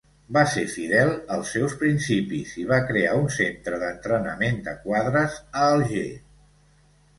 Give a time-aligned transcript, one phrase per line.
[0.35, 5.71] Va ser fidel als seus principis i va crear un centre d'entrenament de quadres a
[5.77, 6.09] Alger.